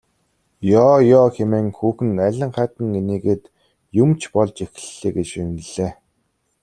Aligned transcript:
Ёо 0.83 0.95
ёо 1.19 1.27
хэмээн 1.35 1.67
хүүхэн 1.77 2.09
наалинхайтан 2.17 2.87
инээгээд 2.99 3.43
юм 4.03 4.09
ч 4.19 4.21
болж 4.35 4.55
эхэллээ 4.65 5.11
гэж 5.15 5.27
шивнэлээ. 5.31 5.91